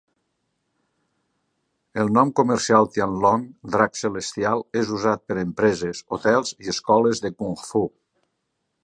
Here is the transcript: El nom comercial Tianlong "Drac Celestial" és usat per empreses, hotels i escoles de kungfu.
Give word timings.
El 2.03 2.07
nom 2.15 2.31
comercial 2.39 2.89
Tianlong 2.95 3.43
"Drac 3.75 3.99
Celestial" 4.01 4.65
és 4.83 4.95
usat 4.97 5.23
per 5.29 5.37
empreses, 5.43 6.03
hotels 6.17 6.57
i 6.67 6.73
escoles 6.75 7.23
de 7.27 7.33
kungfu. 7.43 7.85